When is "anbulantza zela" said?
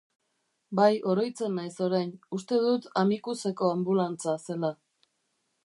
3.75-4.73